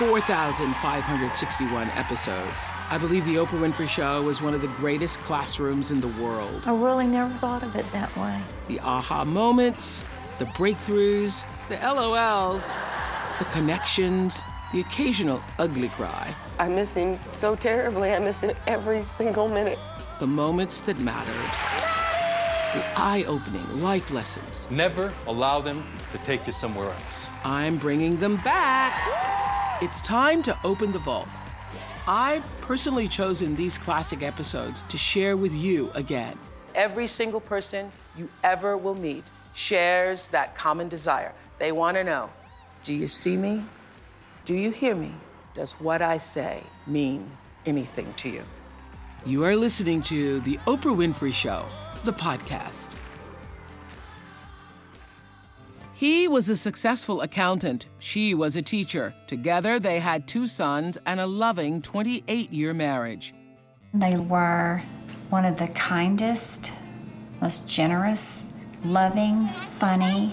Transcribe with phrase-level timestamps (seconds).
[0.00, 2.64] 4,561 episodes.
[2.88, 6.66] I believe The Oprah Winfrey Show was one of the greatest classrooms in the world.
[6.66, 8.40] I really never thought of it that way.
[8.68, 10.02] The aha moments,
[10.38, 12.74] the breakthroughs, the LOLs,
[13.38, 16.34] the connections, the occasional ugly cry.
[16.58, 18.14] I miss him so terribly.
[18.14, 19.78] I miss him every single minute.
[20.18, 21.34] The moments that mattered.
[22.72, 24.66] The eye opening life lessons.
[24.70, 27.28] Never allow them to take you somewhere else.
[27.44, 29.49] I'm bringing them back.
[29.82, 31.26] It's time to open the vault.
[32.06, 36.38] I've personally chosen these classic episodes to share with you again.
[36.74, 41.32] Every single person you ever will meet shares that common desire.
[41.58, 42.28] They want to know
[42.82, 43.64] Do you see me?
[44.44, 45.14] Do you hear me?
[45.54, 47.30] Does what I say mean
[47.64, 48.44] anything to you?
[49.24, 51.64] You are listening to The Oprah Winfrey Show,
[52.04, 52.89] the podcast.
[56.00, 57.86] He was a successful accountant.
[57.98, 59.12] She was a teacher.
[59.26, 63.34] Together, they had two sons and a loving 28 year marriage.
[63.92, 64.80] They were
[65.28, 66.72] one of the kindest,
[67.42, 68.50] most generous,
[68.82, 70.32] loving, funny,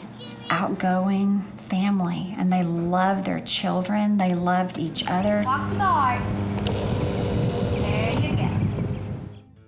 [0.50, 2.34] outgoing family.
[2.38, 5.42] And they loved their children, they loved each other.
[5.44, 6.87] Walk the dog.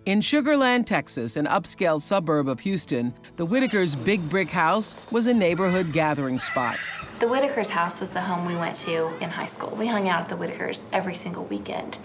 [0.09, 5.28] In Sugar Land, Texas, an upscale suburb of Houston, the Whitakers' big brick house was
[5.28, 6.80] a neighborhood gathering spot.
[7.20, 9.70] The Whitakers' house was the home we went to in high school.
[9.78, 12.00] We hung out at the Whitakers every single weekend.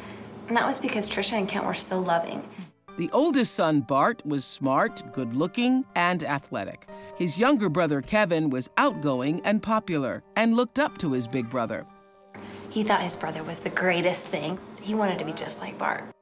[0.49, 2.47] And that was because Trisha and Kent were so loving.
[2.99, 6.87] The oldest son, Bart, was smart, good looking, and athletic.
[7.17, 11.87] His younger brother, Kevin, was outgoing and popular and looked up to his big brother.
[12.69, 14.59] He thought his brother was the greatest thing.
[14.83, 16.14] He wanted to be just like Bart.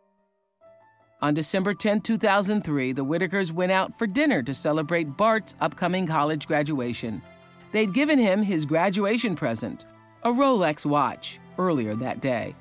[1.23, 6.49] On December 10, 2003, the Whitakers went out for dinner to celebrate Bart's upcoming college
[6.49, 7.23] graduation.
[7.71, 9.87] They'd given him his graduation present,
[10.25, 12.57] a Rolex watch, earlier that day.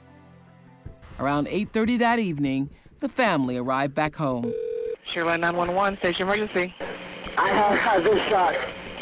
[1.19, 2.69] Around 8:30 that evening,
[2.99, 4.53] the family arrived back home.
[5.03, 6.75] Sugar Land 911, station emergency.
[7.39, 8.55] I have had this shot.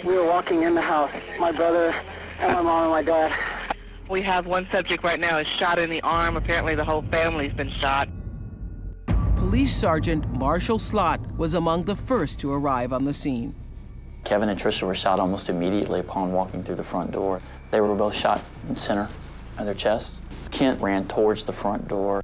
[0.05, 1.93] We were walking in the house, my brother
[2.39, 3.33] and my mom and my dad.
[4.09, 6.37] We have one subject right now is shot in the arm.
[6.37, 8.07] Apparently the whole family's been shot.
[9.49, 13.55] Police Sergeant Marshall Slot was among the first to arrive on the scene.
[14.23, 17.41] Kevin and Trisha were shot almost immediately upon walking through the front door.
[17.71, 19.09] They were both shot in the center
[19.57, 20.21] of their chests.
[20.51, 22.23] Kent ran towards the front door.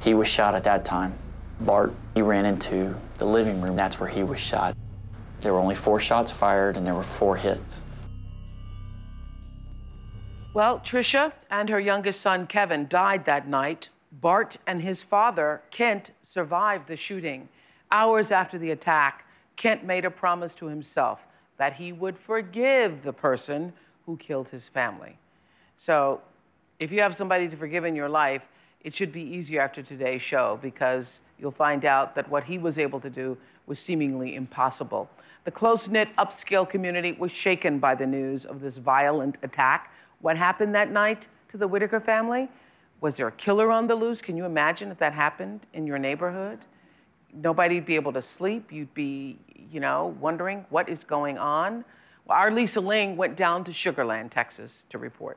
[0.00, 1.14] He was shot at that time.
[1.58, 3.74] Bart, he ran into the living room.
[3.74, 4.76] That's where he was shot.
[5.40, 7.82] There were only four shots fired and there were four hits.
[10.54, 13.88] Well, Trisha and her youngest son, Kevin, died that night
[14.24, 17.46] Bart and his father, Kent, survived the shooting.
[17.92, 19.26] Hours after the attack,
[19.56, 21.26] Kent made a promise to himself
[21.58, 23.74] that he would forgive the person
[24.06, 25.18] who killed his family.
[25.76, 26.22] So,
[26.80, 28.40] if you have somebody to forgive in your life,
[28.82, 32.78] it should be easier after today's show because you'll find out that what he was
[32.78, 33.36] able to do
[33.66, 35.06] was seemingly impossible.
[35.44, 39.92] The close knit upscale community was shaken by the news of this violent attack.
[40.22, 42.48] What happened that night to the Whitaker family?
[43.04, 44.22] Was there a killer on the loose?
[44.22, 46.60] Can you imagine if that happened in your neighborhood?
[47.34, 48.72] Nobody'd be able to sleep.
[48.72, 49.38] You'd be,
[49.70, 51.84] you know, wondering what is going on.
[52.30, 55.36] Our Lisa Ling went down to Sugar Land, Texas to report.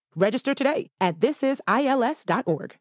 [0.15, 2.75] Register today at thisisils.org.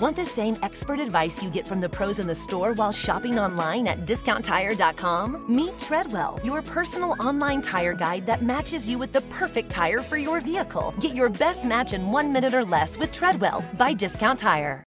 [0.00, 3.38] Want the same expert advice you get from the pros in the store while shopping
[3.38, 5.46] online at discounttire.com?
[5.48, 10.18] Meet Treadwell, your personal online tire guide that matches you with the perfect tire for
[10.18, 10.92] your vehicle.
[11.00, 14.84] Get your best match in one minute or less with Treadwell by Discount Tire.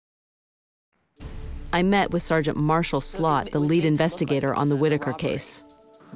[1.73, 5.65] I met with Sergeant Marshall Slott, the lead investigator on the Whitaker case.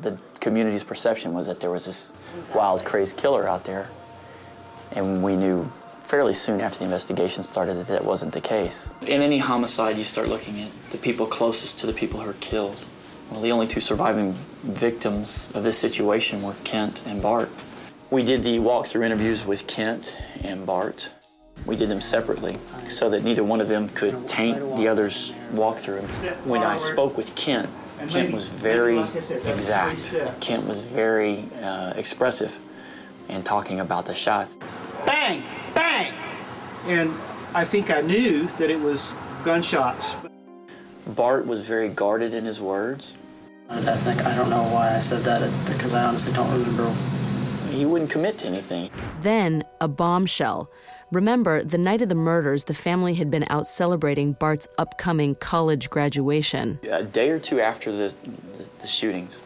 [0.03, 2.13] The community's perception was that there was this
[2.55, 3.89] wild, crazed killer out there,
[4.93, 5.71] and we knew
[6.07, 8.91] fairly soon after the investigation started that that wasn't the case.
[9.03, 12.35] In any homicide, you start looking at the people closest to the people who are
[12.35, 12.85] killed.
[13.31, 17.51] Well, the only two surviving victims of this situation were Kent and Bart.
[18.11, 21.11] We did the walkthrough interviews with Kent and Bart.
[21.65, 22.57] We did them separately
[22.89, 26.07] so that neither one of them could taint the other's walkthrough.
[26.47, 27.69] When I spoke with Kent,
[28.09, 30.15] Kent was very exact.
[30.41, 32.61] Kent was very uh, expressive
[33.29, 34.59] in talking about the shots.
[35.05, 35.43] Bang!
[35.75, 36.13] Bang!
[36.87, 37.13] And
[37.55, 39.15] I think I knew that it was
[39.45, 40.15] gunshots.
[41.09, 43.15] Bart was very guarded in his words.
[43.69, 46.93] I think I don't know why I said that because I honestly don't remember.
[47.71, 48.91] He wouldn't commit to anything.
[49.23, 50.71] Then a bombshell.
[51.13, 55.89] Remember, the night of the murders, the family had been out celebrating Bart's upcoming college
[55.91, 56.81] graduation.
[56.91, 59.43] A day or two after the, the, the shootings,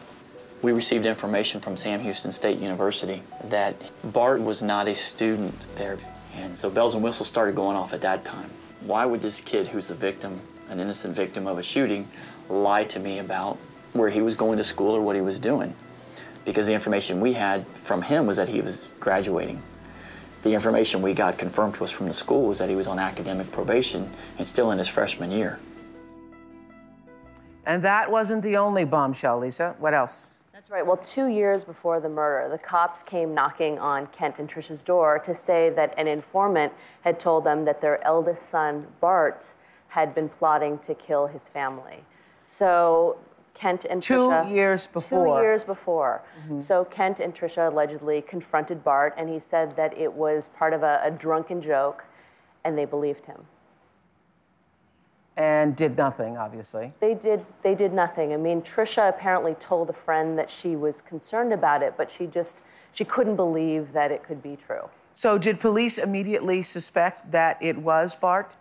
[0.61, 3.75] we received information from Sam Houston State University that
[4.11, 5.97] Bart was not a student there.
[6.35, 8.49] And so bells and whistles started going off at that time.
[8.81, 12.07] Why would this kid, who's a victim, an innocent victim of a shooting,
[12.47, 13.57] lie to me about
[13.93, 15.73] where he was going to school or what he was doing?
[16.45, 19.61] Because the information we had from him was that he was graduating.
[20.43, 22.97] The information we got confirmed to us from the school was that he was on
[22.97, 25.59] academic probation and still in his freshman year.
[27.65, 29.75] And that wasn't the only bombshell, Lisa.
[29.77, 30.25] What else?
[30.61, 30.85] That's right.
[30.85, 35.17] Well, two years before the murder, the cops came knocking on Kent and Trisha's door
[35.17, 36.71] to say that an informant
[37.01, 39.55] had told them that their eldest son, Bart,
[39.87, 42.03] had been plotting to kill his family.
[42.43, 43.17] So
[43.55, 44.53] Kent and two Trisha.
[44.53, 45.37] years before.
[45.37, 46.21] Two years before.
[46.43, 46.59] Mm-hmm.
[46.59, 50.83] So Kent and Trisha allegedly confronted Bart, and he said that it was part of
[50.83, 52.05] a, a drunken joke,
[52.65, 53.47] and they believed him.
[55.41, 56.93] And did nothing, obviously.
[56.99, 57.43] They did.
[57.63, 58.31] They did nothing.
[58.31, 62.27] I mean, Trisha apparently told a friend that she was concerned about it, but she
[62.27, 64.87] just she couldn't believe that it could be true.
[65.15, 68.55] So, did police immediately suspect that it was Bart?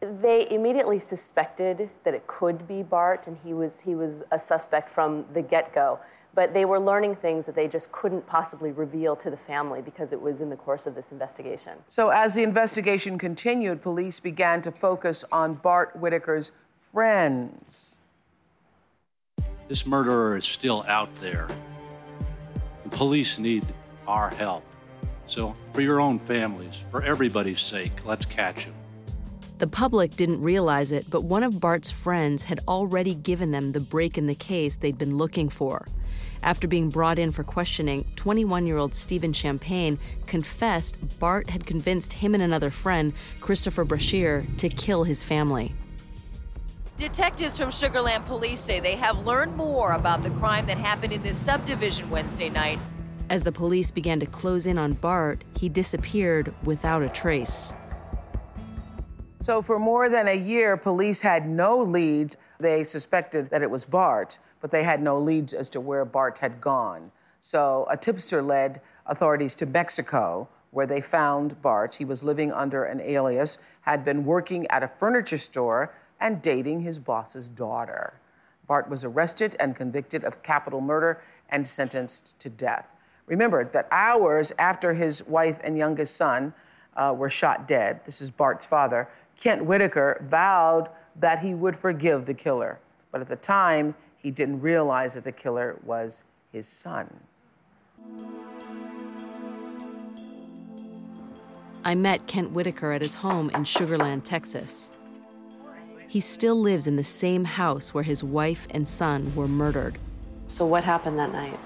[0.00, 4.90] They immediately suspected that it could be Bart, and he was he was a suspect
[4.90, 5.98] from the get-go.
[6.36, 10.12] But they were learning things that they just couldn't possibly reveal to the family because
[10.12, 11.72] it was in the course of this investigation.
[11.88, 16.52] So, as the investigation continued, police began to focus on Bart Whitaker's
[16.92, 17.98] friends.
[19.66, 21.48] This murderer is still out there.
[22.84, 23.64] The police need
[24.06, 24.62] our help.
[25.26, 28.74] So, for your own families, for everybody's sake, let's catch him.
[29.56, 33.80] The public didn't realize it, but one of Bart's friends had already given them the
[33.80, 35.86] break in the case they'd been looking for.
[36.42, 42.12] After being brought in for questioning, 21 year old Stephen Champagne confessed Bart had convinced
[42.14, 45.74] him and another friend, Christopher Brashear, to kill his family.
[46.96, 51.12] Detectives from Sugar Land Police say they have learned more about the crime that happened
[51.12, 52.78] in this subdivision Wednesday night.
[53.28, 57.74] As the police began to close in on Bart, he disappeared without a trace.
[59.46, 62.36] So, for more than a year, police had no leads.
[62.58, 66.38] They suspected that it was Bart, but they had no leads as to where Bart
[66.38, 67.12] had gone.
[67.40, 71.94] So, a tipster led authorities to Mexico, where they found Bart.
[71.94, 76.80] He was living under an alias, had been working at a furniture store, and dating
[76.80, 78.14] his boss's daughter.
[78.66, 82.90] Bart was arrested and convicted of capital murder and sentenced to death.
[83.26, 86.52] Remember that hours after his wife and youngest son
[86.96, 92.26] uh, were shot dead, this is Bart's father, Kent Whitaker vowed that he would forgive
[92.26, 92.78] the killer.
[93.12, 97.08] But at the time, he didn't realize that the killer was his son.
[101.84, 104.90] I met Kent Whitaker at his home in Sugar Land, Texas.
[106.08, 109.98] He still lives in the same house where his wife and son were murdered.
[110.48, 111.58] So, what happened that night?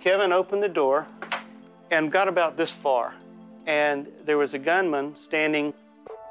[0.00, 1.06] Kevin opened the door
[1.90, 3.14] and got about this far.
[3.66, 5.74] And there was a gunman standing,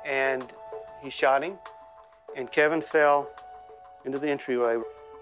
[0.06, 0.52] and
[1.02, 1.56] he shot him.
[2.36, 3.30] And Kevin fell
[4.06, 4.78] into the entryway.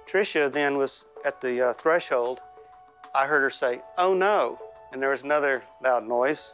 [0.09, 2.41] Tricia then was at the uh, threshold.
[3.13, 4.59] I heard her say, Oh no.
[4.91, 6.53] And there was another loud noise.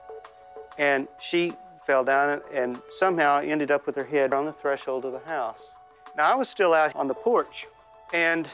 [0.78, 1.54] And she
[1.86, 5.74] fell down and somehow ended up with her head on the threshold of the house.
[6.16, 7.66] Now, I was still out on the porch,
[8.14, 8.48] and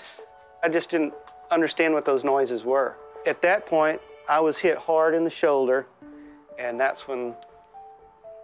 [0.64, 1.14] I just didn't
[1.52, 2.96] understand what those noises were.
[3.26, 5.86] At that point, I was hit hard in the shoulder,
[6.58, 7.36] and that's when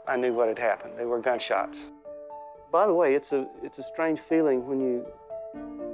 [0.05, 0.94] I knew what had happened.
[0.98, 1.79] They were gunshots.
[2.72, 5.05] By the way, it's a it's a strange feeling when you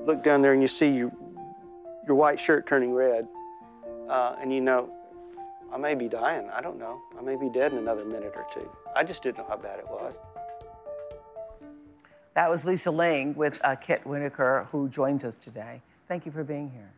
[0.06, 1.12] look down there and you see your
[2.08, 3.28] your white shirt turning red,
[4.10, 4.90] uh, and you know,
[5.72, 6.50] I may be dying.
[6.50, 7.02] I don't know.
[7.18, 8.70] I may be dead in another minute or two.
[8.96, 10.18] I just didn't know how bad it was.
[12.34, 15.82] That was Lisa Ling with uh, Kent Whitaker, who joins us today.
[16.08, 16.90] Thank you for being here.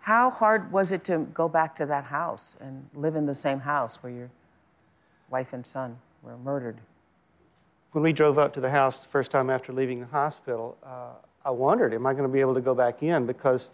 [0.00, 3.60] How hard was it to go back to that house and live in the same
[3.60, 4.30] house where your
[5.30, 6.76] wife and son were murdered?
[7.94, 11.12] When we drove up to the house the first time after leaving the hospital, uh,
[11.44, 13.24] I wondered, am I going to be able to go back in?
[13.24, 13.70] Because,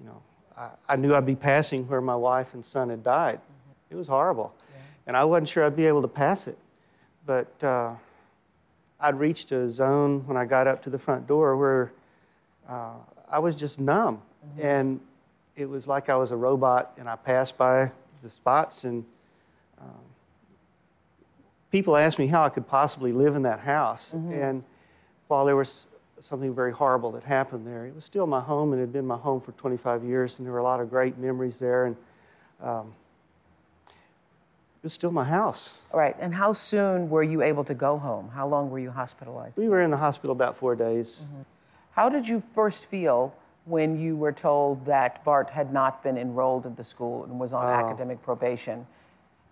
[0.00, 0.22] you know,
[0.56, 3.36] I, I knew I'd be passing where my wife and son had died.
[3.36, 3.94] Mm-hmm.
[3.94, 4.54] It was horrible.
[4.56, 4.80] Yeah.
[5.08, 6.56] And I wasn't sure I'd be able to pass it.
[7.26, 7.92] But uh,
[8.98, 11.92] I'd reached a zone when I got up to the front door where
[12.66, 12.94] uh,
[13.30, 14.22] I was just numb.
[14.56, 14.66] Mm-hmm.
[14.66, 15.00] And
[15.56, 17.90] it was like I was a robot, and I passed by
[18.22, 19.04] the spots, and
[19.78, 19.90] um,
[21.70, 24.12] people asked me how I could possibly live in that house.
[24.14, 24.32] Mm-hmm.
[24.32, 24.64] And
[25.28, 25.86] while there was
[26.20, 29.06] something very horrible that happened there, it was still my home, and it had been
[29.06, 31.86] my home for 25 years, and there were a lot of great memories there.
[31.86, 31.96] And
[32.62, 32.92] um,
[33.88, 35.72] it was still my house.
[35.92, 36.16] All right.
[36.20, 38.30] And how soon were you able to go home?
[38.30, 39.58] How long were you hospitalized?
[39.58, 41.24] We were in the hospital about four days.
[41.24, 41.42] Mm-hmm.
[41.92, 46.66] How did you first feel when you were told that Bart had not been enrolled
[46.66, 47.86] in the school and was on oh.
[47.86, 48.86] academic probation?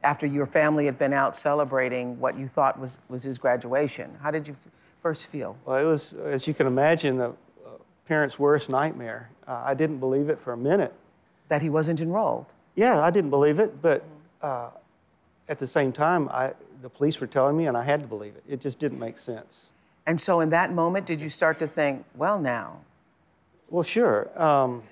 [0.05, 4.31] After your family had been out celebrating what you thought was, was his graduation, how
[4.31, 4.55] did you
[5.03, 5.57] first feel?
[5.65, 7.71] Well, it was, as you can imagine, the uh,
[8.07, 9.31] parents' worst nightmare.
[9.49, 10.93] Uh, I didn't believe it for a minute.
[11.49, 12.47] That he wasn't enrolled?
[12.75, 14.05] Yeah, I didn't believe it, but
[14.43, 14.71] uh,
[15.49, 18.35] at the same time, I, the police were telling me, and I had to believe
[18.37, 18.45] it.
[18.47, 19.71] It just didn't make sense.
[20.07, 22.79] And so, in that moment, did you start to think, well, now?
[23.71, 24.31] Well, sure.
[24.41, 24.83] Um,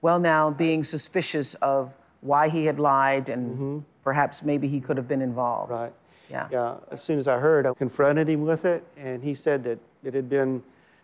[0.00, 3.78] well, now, being suspicious of why he had lied and mm-hmm.
[4.06, 5.76] Perhaps maybe he could have been involved.
[5.76, 5.92] Right.
[6.30, 6.46] Yeah.
[6.52, 6.76] Yeah.
[6.92, 10.14] As soon as I heard, I confronted him with it, and he said that it
[10.14, 10.62] had been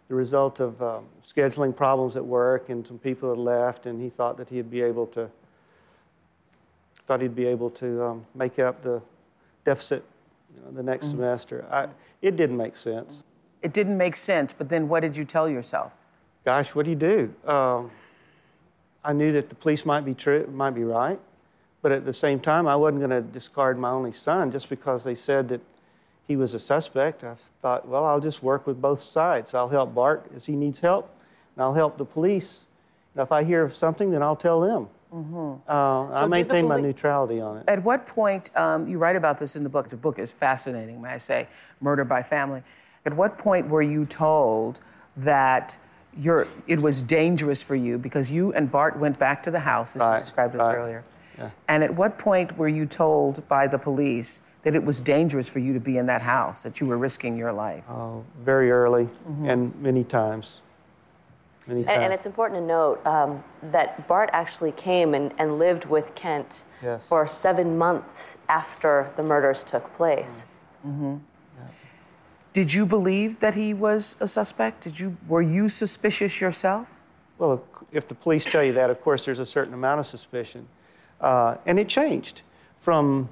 [0.08, 4.08] the result of um, scheduling problems at work, and some people had left, and he
[4.08, 5.28] thought that he'd be able to
[7.04, 9.02] thought he'd be able to um, make up the
[9.64, 10.04] deficit
[10.54, 11.16] you know, the next mm-hmm.
[11.16, 11.66] semester.
[11.72, 11.88] I,
[12.20, 13.24] it didn't make sense.
[13.62, 15.90] It didn't make sense, but then what did you tell yourself?
[16.44, 17.34] Gosh, what do you do?
[17.50, 17.90] Um,
[19.04, 21.18] I knew that the police might be true, might be right,
[21.82, 25.02] but at the same time, I wasn't going to discard my only son just because
[25.02, 25.60] they said that
[26.28, 27.24] he was a suspect.
[27.24, 29.52] I thought, well, I'll just work with both sides.
[29.52, 31.12] I'll help Bart as he needs help,
[31.56, 32.66] and I'll help the police.
[33.14, 34.88] And if I hear of something, then I'll tell them.
[35.12, 35.68] Mm-hmm.
[35.68, 37.64] Uh, so I maintain my neutrality on it.
[37.68, 41.02] At what point, um, you write about this in the book, the book is fascinating,
[41.02, 41.48] may I say,
[41.80, 42.62] Murder by Family.
[43.04, 44.80] At what point were you told
[45.18, 45.76] that
[46.68, 50.00] it was dangerous for you because you and Bart went back to the house, as
[50.00, 50.76] right, you described us right.
[50.76, 51.04] earlier?
[51.42, 51.50] Yeah.
[51.68, 55.58] And at what point were you told by the police that it was dangerous for
[55.58, 57.84] you to be in that house, that you were risking your life?
[57.88, 59.48] Oh, very early mm-hmm.
[59.48, 60.60] and many times.
[61.66, 61.94] Many times.
[61.94, 66.14] And, and it's important to note um, that Bart actually came and, and lived with
[66.14, 67.04] Kent yes.
[67.08, 70.46] for seven months after the murders took place.
[70.86, 71.16] Mm-hmm.
[72.52, 74.82] Did you believe that he was a suspect?
[74.82, 76.90] Did you, were you suspicious yourself?
[77.38, 80.68] Well, if the police tell you that, of course, there's a certain amount of suspicion.
[81.22, 82.42] Uh, and it changed.
[82.80, 83.28] From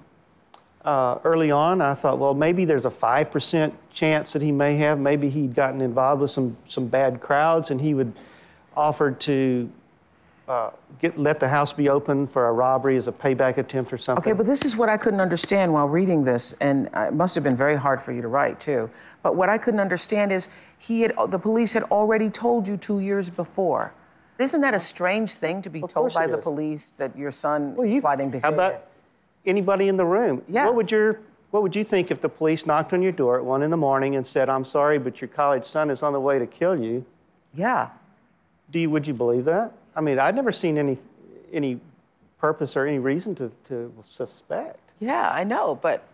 [0.85, 4.99] uh, early on, I thought, well, maybe there's a 5% chance that he may have.
[4.99, 8.12] Maybe he'd gotten involved with some, some bad crowds and he would
[8.76, 9.70] offer to
[10.50, 13.99] uh, get, let the house be open for a robbery as a payback attempt or
[13.99, 14.32] something.
[14.32, 17.44] Okay, but this is what I couldn't understand while reading this, and it must have
[17.44, 18.90] been very hard for you to write too.
[19.23, 22.99] But what I couldn't understand is he had, the police had already told you two
[22.99, 23.92] years before.
[24.40, 26.42] Isn't that a strange thing to be of told by the is.
[26.42, 28.87] police that your son well, is plotting to How about
[29.44, 30.42] anybody in the room?
[30.49, 30.66] Yeah.
[30.66, 31.20] What would your
[31.50, 33.76] what would you think if the police knocked on your door at one in the
[33.76, 36.78] morning and said, "I'm sorry, but your college son is on the way to kill
[36.78, 37.04] you"?
[37.54, 37.88] Yeah.
[38.70, 39.73] Do you would you believe that?
[39.97, 40.99] I mean, I'd never seen any,
[41.52, 41.80] any
[42.38, 44.78] purpose or any reason to, to suspect.
[45.00, 46.04] Yeah, I know, but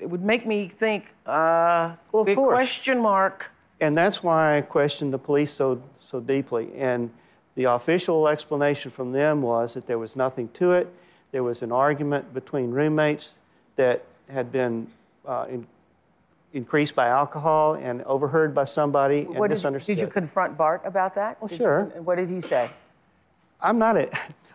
[0.00, 2.54] it would make me think, uh, well, big course.
[2.54, 3.50] question mark.
[3.80, 6.70] And that's why I questioned the police so, so deeply.
[6.76, 7.10] And
[7.56, 10.92] the official explanation from them was that there was nothing to it.
[11.32, 13.38] There was an argument between roommates
[13.76, 14.86] that had been
[15.26, 15.66] uh, in,
[16.52, 19.96] increased by alcohol and overheard by somebody and what misunderstood.
[19.96, 21.40] Did, did you confront Bart about that?
[21.40, 21.92] Well, did sure.
[21.94, 22.70] You, what did he say?
[23.60, 24.10] I'm not a,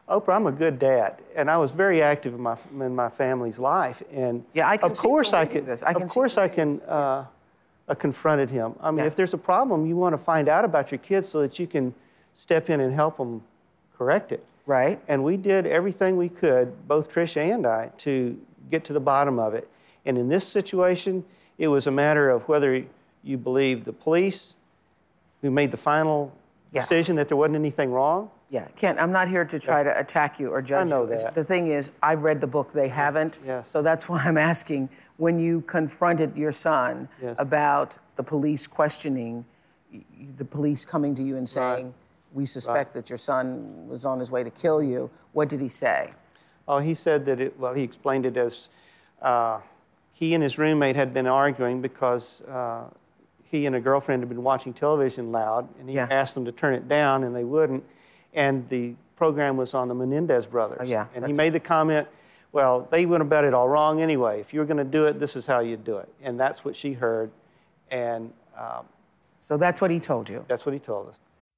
[0.08, 3.58] Oprah, I'm a good dad, and I was very active in my in my family's
[3.58, 5.66] life, and yeah, I can of course I can.
[5.66, 5.84] This.
[5.84, 6.82] I can of course I can.
[6.82, 7.26] Uh,
[7.90, 8.74] uh, confronted him.
[8.80, 9.06] I mean, yeah.
[9.06, 11.68] if there's a problem, you want to find out about your kids so that you
[11.68, 11.94] can
[12.36, 13.44] step in and help them
[13.98, 14.44] correct it.
[14.66, 15.00] Right.
[15.08, 19.40] And we did everything we could, both Tricia and I, to get to the bottom
[19.40, 19.68] of it.
[20.06, 21.24] And in this situation,
[21.58, 22.84] it was a matter of whether
[23.24, 24.56] you believe the police
[25.42, 26.32] who made the final
[26.72, 26.82] Yeah.
[26.82, 28.30] decision that there wasn't anything wrong?
[28.50, 30.96] Yeah, Kent, I'm not here to try to attack you or judge you.
[30.96, 31.18] I know you.
[31.18, 31.34] That.
[31.34, 33.40] The thing is, I've read the book, they haven't.
[33.46, 33.70] Yes.
[33.70, 37.36] So that's why I'm asking, when you confronted your son Yes.
[37.40, 39.46] about the police questioning,
[40.38, 41.94] the police coming to you and saying,
[42.34, 45.70] we suspect that your son was on his way to kill you, what did he
[45.70, 46.12] say?
[46.68, 48.70] Oh, he said that it, well, he explained it as
[49.22, 49.60] uh,
[50.14, 52.84] he and his roommate had been arguing because uh,
[53.44, 56.08] he and a girlfriend had been watching television loud, and he Yeah.
[56.10, 57.84] asked them to turn it down, and they wouldn't.
[58.34, 60.78] And the program was on the Menendez brothers.
[60.82, 62.08] Oh, yeah, And he made the comment,
[62.54, 64.40] well, they went about it all wrong anyway.
[64.40, 66.08] If you were going to do it, this is how you do it.
[66.24, 67.30] And that's what she heard.
[67.90, 68.86] And um,
[69.42, 70.46] so that's what he told you?
[70.48, 71.16] That's what he told us.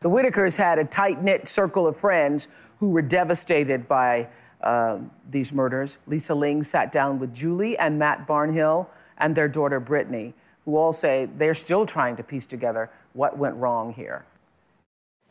[0.00, 4.28] The Whitakers had a tight knit circle of friends who were devastated by
[4.62, 5.98] um, these murders.
[6.06, 8.86] Lisa Ling sat down with Julie and Matt Barnhill
[9.18, 13.56] and their daughter Brittany, who all say they're still trying to piece together what went
[13.56, 14.24] wrong here.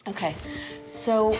[0.08, 0.36] Okay,
[0.90, 1.34] so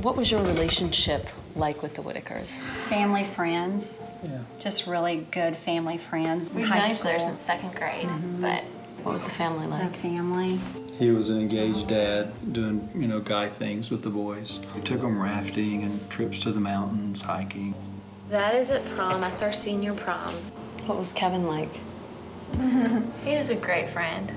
[0.00, 2.60] what was your relationship like with the Whitakers?
[2.88, 3.98] Family friends.
[4.22, 4.38] Yeah.
[4.58, 6.50] Just really good family friends.
[6.50, 8.08] We've High known each other since second grade,
[8.40, 8.64] but
[9.02, 9.92] what was the family like?
[9.92, 10.60] The family.
[10.98, 14.60] He was an engaged dad doing, you know, guy things with the boys.
[14.74, 17.74] We took them rafting and trips to the mountains, hiking.
[18.30, 19.20] that is at prom.
[19.20, 20.34] That's our senior prom.
[20.86, 21.70] What was Kevin like?
[23.24, 24.32] He's a great friend.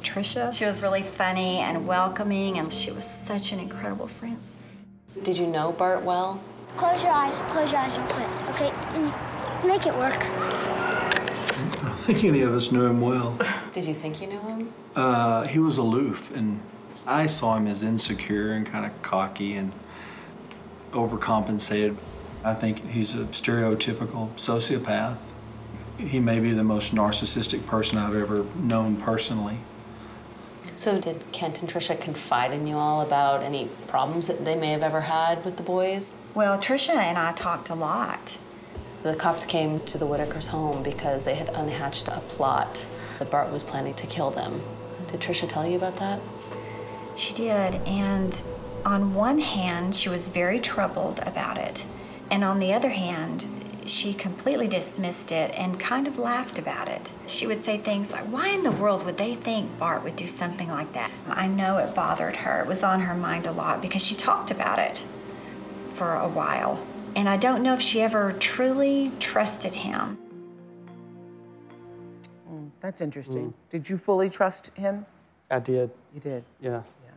[0.00, 0.52] Trisha.
[0.52, 4.38] She was really funny and welcoming, and she was such an incredible friend.
[5.22, 6.42] Did you know Bart well?
[6.76, 7.42] Close your eyes.
[7.42, 8.28] Close your eyes real quick.
[8.54, 10.16] Okay, mm, make it work.
[10.22, 13.36] I don't think any of us knew him well.
[13.72, 14.72] Did you think you knew him?
[14.96, 16.60] Uh, he was aloof, and
[17.06, 19.72] I saw him as insecure and kind of cocky and
[20.92, 21.96] overcompensated.
[22.42, 25.18] I think he's a stereotypical sociopath.
[25.98, 29.58] He may be the most narcissistic person I've ever known personally.
[30.74, 34.70] So did Kent and Trisha confide in you all about any problems that they may
[34.70, 36.12] have ever had with the boys?
[36.34, 38.38] Well, Trisha and I talked a lot.
[39.02, 42.86] The cops came to the Whitakers' home because they had unhatched a plot
[43.20, 44.60] that Bart was planning to kill them.
[45.12, 46.20] Did Trisha tell you about that?
[47.14, 48.42] She did, and
[48.84, 51.84] on one hand, she was very troubled about it.
[52.30, 53.46] And on the other hand,
[53.86, 57.12] she completely dismissed it and kind of laughed about it.
[57.26, 60.26] She would say things like, Why in the world would they think Bart would do
[60.26, 61.10] something like that?
[61.28, 62.60] I know it bothered her.
[62.60, 65.04] It was on her mind a lot because she talked about it
[65.94, 66.82] for a while.
[67.14, 70.16] And I don't know if she ever truly trusted him.
[72.80, 73.52] Mm, that's interesting.
[73.68, 75.04] Did you fully trust him?
[75.50, 75.90] I did.
[76.14, 76.44] You did.
[76.60, 76.70] Yeah.
[77.04, 77.10] yeah.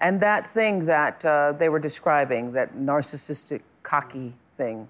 [0.00, 4.88] And that thing that uh, they were describing, that narcissistic, cocky thing,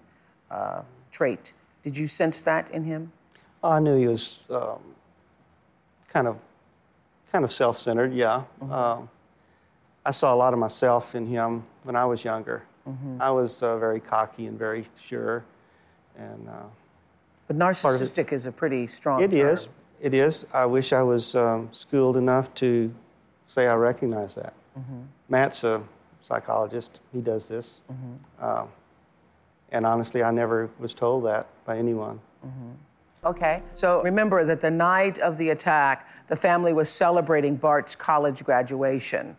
[0.51, 3.13] uh, trait, did you sense that in him?
[3.63, 4.79] I knew he was um,
[6.09, 6.37] kind of,
[7.31, 8.13] kind of self-centered.
[8.13, 8.43] Yeah.
[8.71, 9.09] Um,
[10.05, 12.63] I saw a lot of myself in him when I was younger.
[12.89, 13.21] Mhm.
[13.21, 15.43] I was uh, very cocky and very sure,
[16.17, 16.49] and.
[16.49, 16.53] Uh,
[17.49, 19.49] But of it- narcissistic is a pretty strong It term.
[19.49, 19.67] is.
[20.01, 20.47] It is.
[20.53, 22.95] I wish I was um, schooled enough to
[23.49, 24.53] say I recognize that.
[24.79, 25.05] Mhm.
[25.29, 25.83] Matt's a
[26.23, 27.01] psychologist.
[27.13, 27.83] He does this.
[28.41, 28.69] Um,
[29.73, 32.21] and honestly, I never was told that by anyone.
[33.25, 33.63] Okay.
[33.75, 39.37] So remember that the night of the attack, the family was celebrating Bart's college graduation.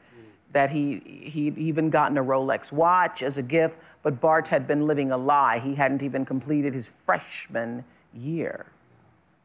[0.54, 4.88] That he he'd even gotten a Rolex watch as a gift, but Bart had been
[4.88, 5.60] living a lie.
[5.60, 8.66] He hadn't even completed his freshman year.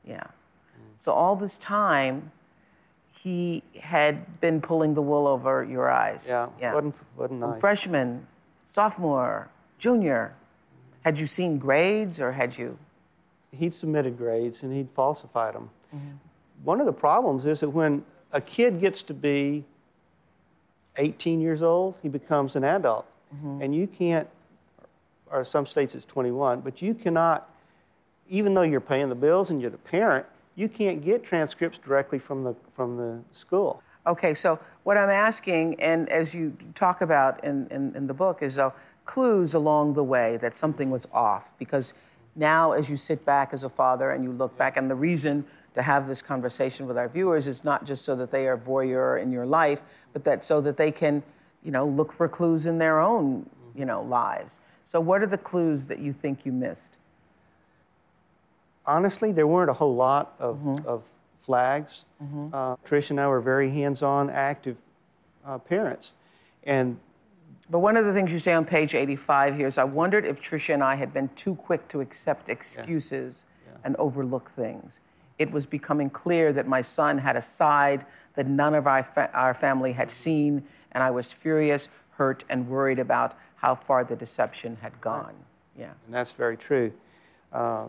[0.05, 0.25] Yeah.
[1.03, 2.31] So all this time,
[3.11, 6.29] he had been pulling the wool over your eyes.
[6.31, 6.75] Yeah, Yeah.
[6.75, 7.61] wasn't- wasn't nice.
[7.61, 8.25] Freshman,
[8.67, 10.33] sophomore, junior.
[11.05, 12.79] Had you seen grades or had you?
[13.51, 15.71] He'd submitted grades and he'd falsified them.
[15.93, 16.19] Mhm.
[16.63, 19.65] One of the problems is that when a kid gets to be
[20.99, 23.07] 18 years old, he becomes an adult.
[23.35, 23.61] Mhm.
[23.61, 24.29] And you can't,
[25.33, 27.51] or some states it's 21, but you cannot,
[28.29, 32.19] even though you're paying the bills and you're the parent, you can't get transcripts directly
[32.19, 33.83] from the, from the school.
[34.07, 38.43] Okay, so what I'm asking, and as you talk about in, in, in the book,
[38.43, 38.71] is uh,
[39.05, 41.53] clues along the way that something was off.
[41.59, 41.95] Because
[42.35, 45.45] now, as you sit back as a father and you look back, and the reason
[45.75, 49.23] to have this conversation with our viewers is not just so that they are voyeur
[49.23, 51.23] in your life, but that so that they can,
[51.63, 54.61] you know, look for clues in their own, you know, lives.
[54.85, 56.99] So, what are the clues that you think you missed?
[58.87, 60.87] Honestly, there weren't a whole lot of, Mm-hmm.
[60.89, 61.05] of
[61.39, 62.05] flags.
[62.53, 64.77] Uh, Trish and I were very hands-on, active
[65.45, 66.13] uh, parents,
[66.65, 66.99] and
[67.69, 70.41] But one of the things you say on page 85 here is I wondered if
[70.41, 73.45] Tricia and I had been too quick to accept excuses
[73.85, 75.01] and overlook things.
[75.39, 79.31] It was becoming clear that my son had a side that none of our, fa-
[79.35, 84.15] our family had seen, and I was furious, hurt, and worried about how far the
[84.15, 85.35] deception had gone.
[85.77, 85.91] Yeah.
[86.07, 86.93] And that's very true.
[87.53, 87.87] Uh,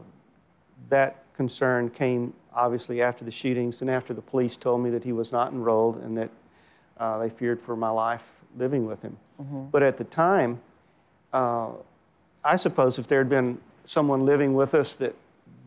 [0.89, 5.11] that concern came obviously after the shootings and after the police told me that he
[5.11, 6.29] was not enrolled and that
[6.97, 8.23] uh, they feared for my life
[8.57, 9.17] living with him.
[9.41, 9.71] Mhm.
[9.71, 10.59] But at the time,
[11.33, 11.69] uh,
[12.43, 15.15] I suppose if there had been someone living with us that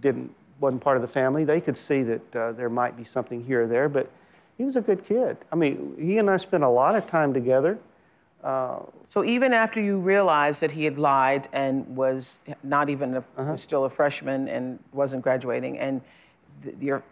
[0.01, 3.45] didn't wasn't part of the family, they could see that uh, there might be something
[3.45, 3.89] here or there.
[3.91, 4.11] But
[4.57, 5.37] he was a good kid.
[5.53, 7.79] I mean, he and I spent a lot of time together.
[8.47, 8.79] Uh,
[9.09, 13.53] So even after you realized that he had lied and was not even a, Uh-huh.
[13.53, 16.01] was still a freshman and wasn't graduating, and
[16.63, 17.03] th- your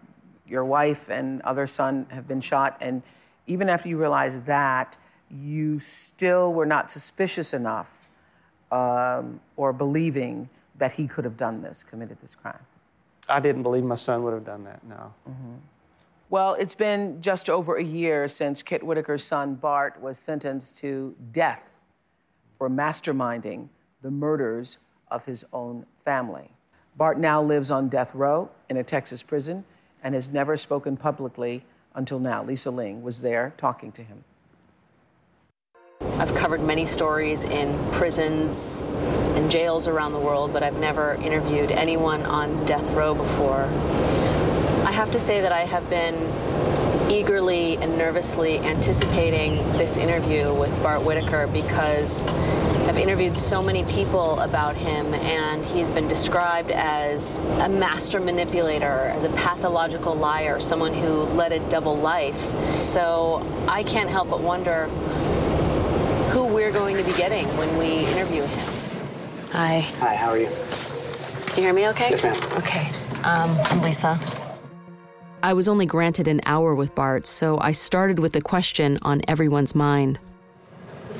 [0.46, 3.02] your wife and other son have been shot, and
[3.46, 4.96] even after you realized that,
[5.30, 7.90] you still were not suspicious enough
[8.70, 12.64] um, or believing that he could have done this, committed this crime.
[13.28, 14.80] I didn't believe my son would have done that.
[14.84, 15.12] No.
[16.34, 21.14] Well, it's been just over a year since Kent Whitaker's son Bart was sentenced to
[21.30, 21.70] death
[22.58, 23.68] for masterminding
[24.02, 24.78] the murders
[25.12, 26.50] of his own family.
[26.96, 29.64] Bart now lives on death row in a Texas prison
[30.02, 32.42] and has never spoken publicly until now.
[32.42, 34.24] Lisa Ling was there talking to him.
[36.18, 38.82] I've covered many stories in prisons
[39.36, 43.70] and jails around the world, but I've never interviewed anyone on death row before.
[45.04, 50.74] I have to say that I have been eagerly and nervously anticipating this interview with
[50.82, 57.36] Bart Whitaker because I've interviewed so many people about him, and he's been described as
[57.36, 62.40] a master manipulator, as a pathological liar, someone who led a double life.
[62.78, 64.86] So I can't help but wonder
[66.30, 68.68] who we're going to be getting when we interview him.
[69.52, 69.80] Hi.
[69.98, 70.48] Hi, how are you?
[71.56, 72.08] You hear me okay?
[72.08, 72.36] Yes, ma'am.
[72.56, 72.88] Okay.
[73.22, 74.18] Um, I'm Lisa.
[75.44, 79.20] I was only granted an hour with Bart, so I started with the question on
[79.28, 80.18] everyone's mind.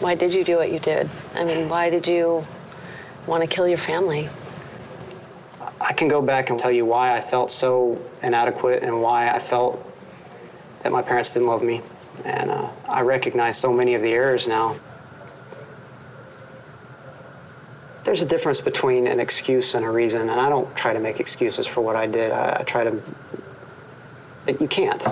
[0.00, 1.10] Why did you do what you did?
[1.34, 2.42] I mean, why did you
[3.26, 4.30] want to kill your family?
[5.78, 9.38] I can go back and tell you why I felt so inadequate and why I
[9.38, 9.86] felt
[10.82, 11.82] that my parents didn't love me.
[12.24, 14.74] And uh, I recognize so many of the errors now.
[18.06, 21.20] There's a difference between an excuse and a reason, and I don't try to make
[21.20, 22.32] excuses for what I did.
[22.32, 23.02] I, I try to.
[24.46, 25.02] You can't.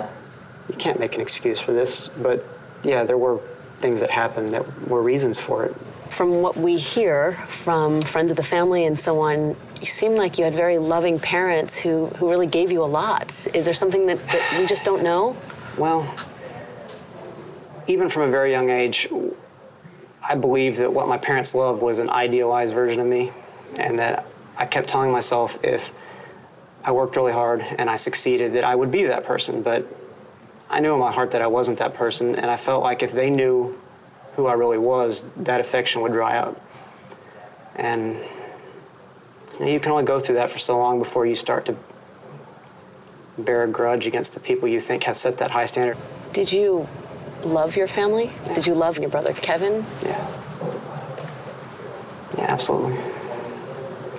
[0.69, 2.09] You can't make an excuse for this.
[2.21, 2.43] But
[2.83, 3.39] yeah, there were
[3.79, 5.75] things that happened that were reasons for it.
[6.09, 10.37] From what we hear from friends of the family and so on, you seem like
[10.37, 13.47] you had very loving parents who, who really gave you a lot.
[13.53, 15.35] Is there something that, that we just don't know?
[15.77, 16.13] Well,
[17.87, 19.09] even from a very young age,
[20.21, 23.31] I believed that what my parents loved was an idealized version of me,
[23.75, 25.81] and that I kept telling myself if
[26.83, 29.61] I worked really hard and I succeeded, that I would be that person.
[29.61, 29.85] But
[30.69, 33.13] I knew in my heart that I wasn't that person, and I felt like if
[33.13, 33.79] they knew
[34.35, 36.59] who I really was, that affection would dry up.
[37.75, 38.15] And
[39.53, 41.75] you, know, you can only go through that for so long before you start to
[43.37, 45.97] bear a grudge against the people you think have set that high standard.
[46.33, 46.87] Did you
[47.43, 48.31] love your family?
[48.55, 49.85] Did you love your brother Kevin?
[50.01, 50.27] Yeah.
[52.37, 52.95] Yeah, absolutely.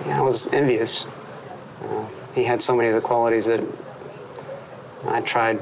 [0.05, 1.05] Yeah, I was envious.
[1.83, 3.63] Uh, he had so many of the qualities that
[5.07, 5.61] I tried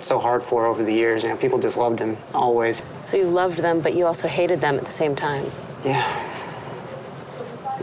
[0.00, 1.24] so hard for over the years.
[1.24, 2.80] You know, people just loved him always.
[3.02, 5.50] So you loved them, but you also hated them at the same time.
[5.84, 6.32] Yeah.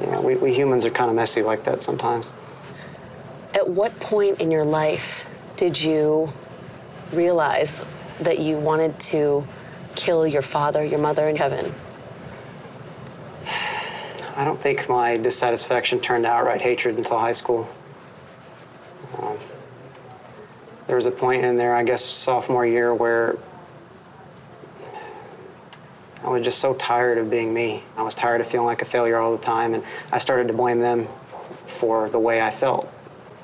[0.02, 2.26] Yeah, we, we humans are kind of messy like that sometimes.
[3.54, 5.28] At what point in your life
[5.58, 6.30] did you
[7.12, 7.86] realize
[8.22, 9.46] that you wanted to
[9.96, 11.72] kill your father, your mother, and Kevin?
[14.36, 17.70] I don't think my dissatisfaction turned to outright hatred until high school.
[19.20, 19.38] Um,
[20.88, 23.38] There was a point in there, I guess, sophomore year, where
[26.24, 27.84] I was just so tired of being me.
[27.96, 30.54] I was tired of feeling like a failure all the time, and I started to
[30.54, 31.08] blame them
[31.80, 32.92] for the way I felt.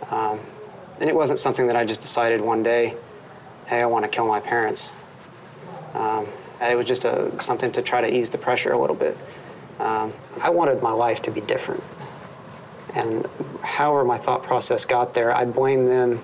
[0.09, 0.39] Um,
[0.99, 2.95] and it wasn't something that I just decided one day,
[3.67, 4.91] hey, I want to kill my parents.
[5.93, 6.27] Um,
[6.61, 9.17] it was just a, something to try to ease the pressure a little bit.
[9.79, 11.83] Um, I wanted my life to be different.
[12.95, 13.25] And
[13.61, 16.21] however my thought process got there, I blame them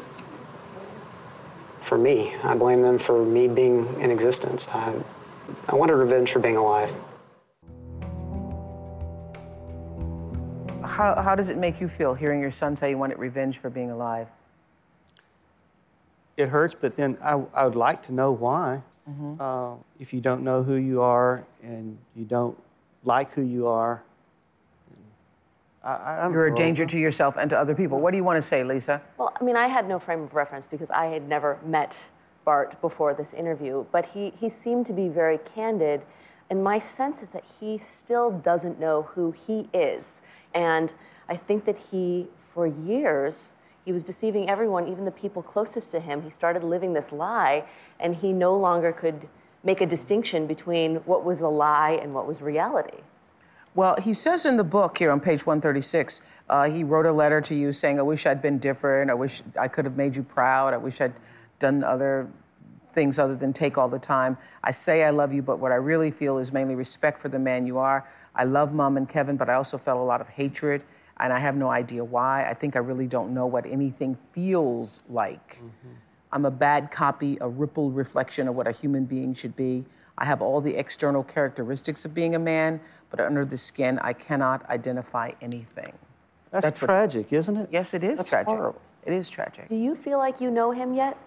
[1.83, 2.33] for me.
[2.43, 4.67] I blame them for me being in existence.
[4.69, 4.93] I,
[5.67, 6.93] I wanted revenge for being alive.
[10.83, 13.69] How, how does it make you feel hearing your son say he wanted revenge for
[13.69, 14.27] being alive?
[16.37, 18.81] It hurts, but then I, I would like to know why.
[19.09, 19.39] Mhm.
[19.39, 22.57] Uh, if you don't know who you are and you don't
[23.05, 24.03] like who you are,
[25.85, 27.99] I, I don't You're a danger to yourself and to other people.
[27.99, 29.01] What do you want to say, Lisa?
[29.17, 31.97] Well, I mean, I had no frame of reference because I had never met
[32.43, 36.01] Bart before this interview, but he, he seemed to be very candid.
[36.49, 40.21] And my sense is that he still doesn't know who he is.
[40.53, 40.93] And
[41.29, 45.99] I think that he, for years, he was deceiving everyone, even the people closest to
[45.99, 46.21] him.
[46.23, 47.65] He started living this lie,
[47.99, 49.27] and he no longer could
[49.65, 52.99] make a distinction between what was a lie and what was reality.
[53.73, 57.41] Well, he says in the book here on page 136, uh, he wrote a letter
[57.41, 59.11] to you saying, I wish I'd been different.
[59.11, 60.73] I wish I could have made you proud.
[60.73, 61.13] I wish I'd
[61.59, 62.29] done other
[62.93, 64.37] things other than take all the time.
[64.63, 67.39] I say I love you, but what I really feel is mainly respect for the
[67.39, 68.07] man you are.
[68.33, 70.83] I love mom and Kevin, but I also felt a lot of hatred,
[71.19, 72.49] and I have no idea why.
[72.49, 75.59] I think I really don't know what anything feels like.
[76.35, 79.85] I'm a bad copy, a rippled reflection of what a human being should be.
[80.17, 84.11] I have all the external characteristics of being a man, but under the skin, I
[84.11, 85.93] cannot identify anything.
[86.51, 87.69] That's, That's tragic, isn't it?
[87.71, 88.49] Yes, it is That's tragic.
[88.49, 88.81] horrible.
[89.05, 89.69] It is tragic.
[89.69, 91.17] Do you feel like you know him yet?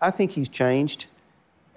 [0.00, 1.06] I think he's changed,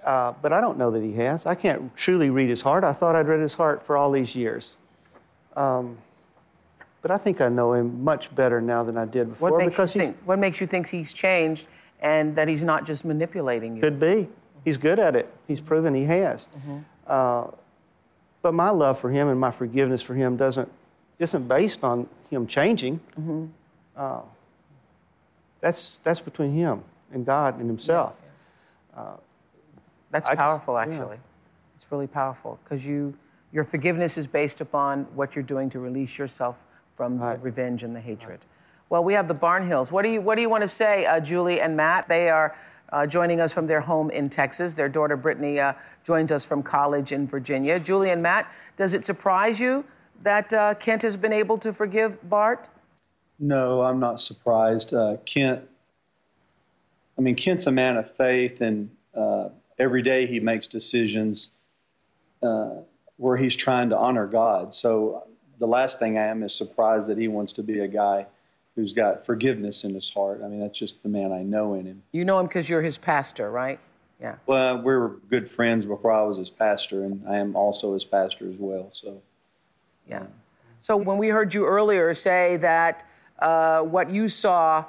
[0.04, 1.46] uh, but I don't know that he has.
[1.46, 2.84] I can't truly read his heart.
[2.84, 4.76] I thought I'd read his heart for all these years.
[5.56, 5.98] Um,
[7.02, 9.70] but I think I know him much better now than I did before What makes,
[9.70, 11.66] because you think, what makes you think he's changed
[12.00, 13.80] and that he's not just manipulating you?
[13.82, 14.28] could be.
[14.64, 15.32] He's good at it.
[15.46, 16.48] He's proven he has.
[16.66, 16.84] Mhm.
[17.06, 17.46] Uh,
[18.42, 20.70] but my love for him and my forgiveness for him doesn't
[21.18, 23.00] isn't based on him changing.
[23.18, 23.48] Mhm.
[23.96, 24.20] Uh,
[25.60, 26.82] that's that's between him
[27.12, 28.20] and God and himself.
[28.96, 29.14] Uh,
[30.10, 30.80] That's I just- powerful, yeah.
[30.82, 31.18] actually.
[31.76, 33.12] It's really powerful because you,
[33.52, 36.56] your forgiveness is based upon what you're doing to release yourself
[36.96, 38.40] from the revenge and the hatred.
[38.88, 39.92] Well, we have the Barnhills.
[39.92, 42.08] What do you What do you want to say, uh, Julie and Matt?
[42.08, 42.56] They are
[42.92, 44.74] uh, joining us from their home in Texas.
[44.74, 47.78] Their daughter Brittany uh, joins us from college in Virginia.
[47.78, 49.84] Julie and Matt, does it surprise you
[50.22, 52.68] that uh, Kent has been able to forgive Bart?
[53.38, 54.94] No, I'm not surprised.
[54.94, 55.62] Uh, Kent,
[57.18, 61.50] I mean, Kent's a man of faith, and uh, every day he makes decisions
[62.42, 62.76] uh,
[63.16, 64.74] where he's trying to honor God.
[64.74, 65.25] So
[65.58, 68.26] the last thing I am is surprised that he wants to be a guy
[68.74, 70.42] who's got forgiveness in his heart.
[70.44, 72.02] I mean, that's just the man I know in him.
[72.12, 73.80] You know him because you're his pastor, right?
[74.20, 74.36] Yeah.
[74.46, 78.04] Well, we were good friends before I was his pastor, and I am also his
[78.04, 78.90] pastor as well.
[78.92, 79.20] So.
[80.08, 80.24] Yeah.
[80.80, 83.06] So when we heard you earlier say that
[83.40, 84.84] uh, what you saw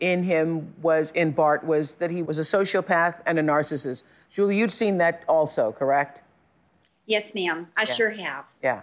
[0.00, 4.02] in him was in Bart was that he was a sociopath and a narcissist.
[4.30, 6.22] Julie, you'd seen that also, correct?
[7.06, 7.68] Yes, ma'am.
[7.76, 8.44] I sure have.
[8.62, 8.80] Yeah.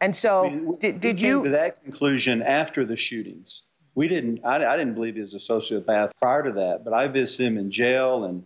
[0.00, 1.44] And so, did, did we came you?
[1.44, 3.62] to that conclusion after the shootings?
[3.94, 4.44] We didn't.
[4.44, 7.58] I, I didn't believe he was a sociopath prior to that, but I visited him
[7.58, 8.44] in jail, and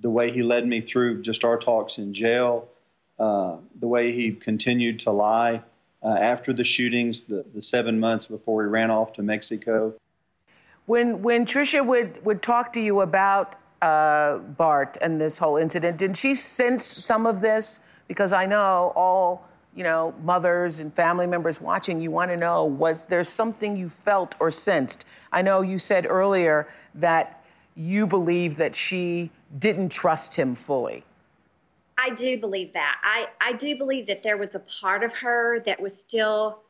[0.00, 2.68] the way he led me through just our talks in jail,
[3.18, 5.62] uh, the way he continued to lie
[6.02, 9.92] uh, after the shootings, the, the seven months before he ran off to Mexico.
[10.86, 15.98] When when Trisha would would talk to you about uh, Bart and this whole incident,
[15.98, 17.80] did she sense some of this?
[18.06, 22.00] Because I know all you know mothers and family members watching.
[22.00, 25.04] You want to know was there something you felt or sensed?
[25.32, 31.04] I know you said earlier that you believe that she didn't trust him fully.
[31.96, 32.96] I do believe that.
[33.02, 36.60] I, I do believe that there was a part of her that was still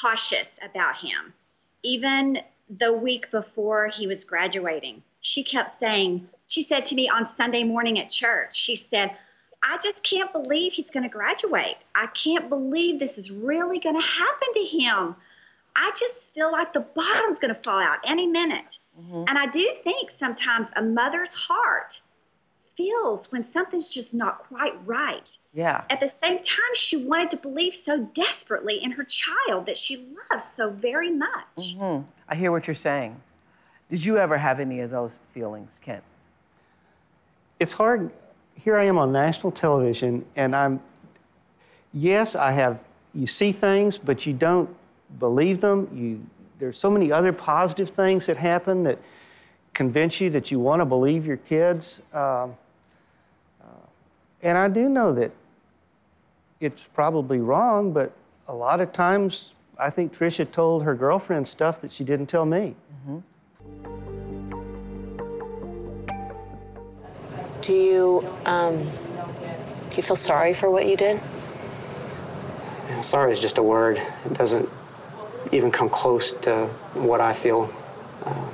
[0.00, 1.34] cautious about him.
[1.82, 2.40] Even
[2.78, 7.62] the week before he was graduating, she kept saying, she said to me on Sunday
[7.62, 9.16] morning at church, she said,
[9.62, 11.76] I just can't believe he's going to graduate.
[11.94, 15.16] I can't believe this is really going to happen to him.
[15.76, 18.78] I just feel like the bottom's going to fall out any minute.
[19.12, 22.02] And I do think sometimes a mother's heart
[22.76, 25.38] feels when something's just not quite right.
[25.54, 25.84] Yeah.
[25.88, 30.06] At the same time, she wanted to believe so desperately in her child that she
[30.30, 31.76] loves so very much.
[31.78, 32.04] Mhm.
[32.28, 33.22] I hear what you're saying.
[33.88, 36.04] Did you ever have any of those feelings, Kent?
[37.58, 38.12] It's hard.
[38.54, 40.80] Here I am on national television, and I'm,
[41.92, 42.78] yes, I have,
[43.14, 44.68] you see things, but you don't
[45.18, 45.88] believe them.
[45.94, 46.24] You,
[46.58, 48.98] there's so many other positive things that happen that
[49.72, 52.02] convince you that you want to believe your kids.
[52.12, 52.54] Um,
[53.62, 53.86] uh,
[54.42, 55.32] and I do know that
[56.60, 58.12] it's probably wrong, but
[58.46, 62.44] a lot of times I think Tricia told her girlfriend stuff that she didn't tell
[62.44, 62.74] me.
[62.92, 63.18] Mm-hmm.
[67.62, 71.20] Do you um, do you feel sorry for what you did?
[72.88, 73.98] Yeah, sorry is just a word.
[74.24, 74.68] It doesn't
[75.52, 77.72] even come close to what I feel.
[78.24, 78.46] Uh,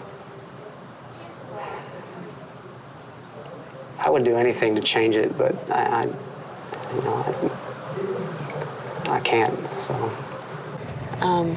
[3.99, 7.51] I would do anything to change it, but I, I you know,
[9.05, 9.55] I, I can't.
[9.87, 10.17] So.
[11.21, 11.55] Um,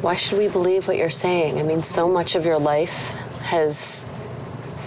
[0.00, 1.58] why should we believe what you're saying?
[1.58, 4.04] I mean, so much of your life has,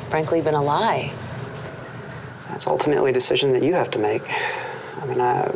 [0.10, 1.12] frankly, been a lie.
[2.50, 4.24] That's ultimately a decision that you have to make.
[5.02, 5.56] I mean, I,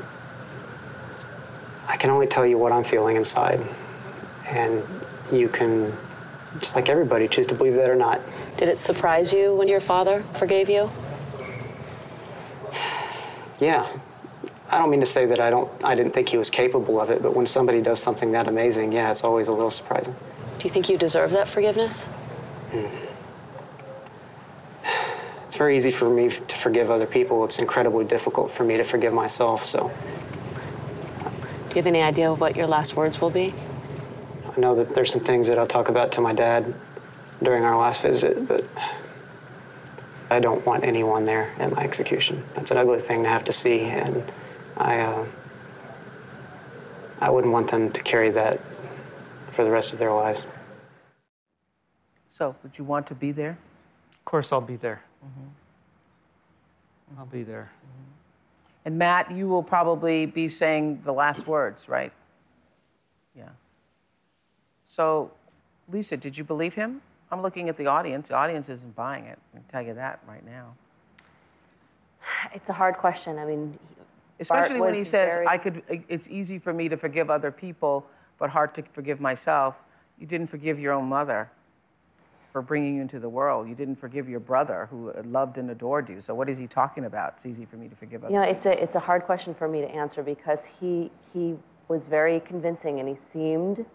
[1.87, 3.59] I can only tell you what I'm feeling inside,
[4.47, 4.83] and
[5.31, 5.95] you can,
[6.59, 8.21] just like everybody, choose to believe that or not.
[8.57, 10.89] Did it surprise you when your father forgave you?
[13.59, 13.87] Yeah.
[14.69, 17.09] I don't mean to say that I don't I didn't think he was capable of
[17.09, 20.15] it, but when somebody does something that amazing, yeah, it's always a little surprising.
[20.59, 22.05] Do you think you deserve that forgiveness?
[22.71, 23.00] Hmm.
[25.61, 27.45] It's very easy for me to forgive other people.
[27.45, 29.91] It's incredibly difficult for me to forgive myself, so
[31.19, 33.53] Do you have any idea of what your last words will be?
[34.57, 36.73] I know that there's some things that I'll talk about to my dad
[37.43, 38.65] during our last visit, but
[40.31, 42.43] I don't want anyone there at my execution.
[42.55, 44.31] That's an ugly thing to have to see, and
[44.77, 45.25] I, uh,
[47.19, 48.59] I wouldn't want them to carry that
[49.51, 50.41] for the rest of their lives.
[52.29, 53.59] So, would you want to be there?
[54.13, 55.03] Of course, I'll be there.
[55.23, 57.19] Mm-hmm.
[57.19, 57.71] I'll be there.
[58.85, 62.11] And Matt, you will probably be saying the last words, right?
[63.35, 63.49] Yeah.
[64.83, 65.31] So,
[65.91, 67.01] Lisa, did you believe him?
[67.31, 68.29] I'm looking at the audience.
[68.29, 69.37] The audience isn't buying it.
[69.53, 70.73] I can tell you that right now.
[72.53, 73.37] It's a hard question.
[73.37, 73.77] I mean,
[74.39, 77.51] Especially Bart when he says, very- "I could." It's easy for me to forgive other
[77.51, 78.05] people,
[78.39, 79.79] but hard to forgive myself.
[80.19, 81.49] You didn't forgive your own mother
[82.51, 83.67] for bringing you into the world.
[83.67, 86.19] You didn't forgive your brother who loved and adored you.
[86.21, 87.33] So what is he talking about?
[87.35, 89.53] It's easy for me to forgive other You know, it's a it's a hard question
[89.53, 91.55] for me to answer because he he
[91.87, 93.85] was very convincing and he seemed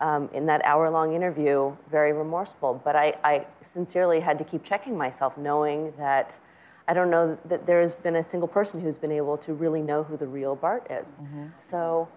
[0.00, 2.80] um, in that hour long interview very remorseful.
[2.84, 6.38] But I, I sincerely had to keep checking myself, knowing that
[6.86, 9.82] I don't know that there has been a single person who's been able to really
[9.82, 11.12] know who the real Bart is.
[11.56, 12.08] So.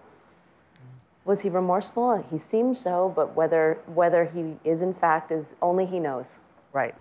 [1.24, 2.24] Was he remorseful?
[2.30, 6.38] He seemed so, but whether whether he is in fact is only he knows.
[6.72, 6.94] Right.